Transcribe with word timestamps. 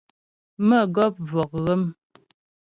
Mə̌gɔp 0.67 1.15
vɔk 1.29 1.51
ghə́m. 1.63 1.81